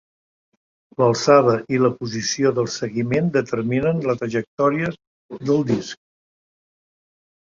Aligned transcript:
L'alçada 1.01 1.57
i 1.75 1.81
la 1.83 1.91
posició 1.99 2.53
del 2.61 2.69
seguiment 2.77 3.29
determinen 3.35 4.01
la 4.11 4.17
trajectòria 4.23 4.91
del 5.51 5.63
disc. 5.75 6.01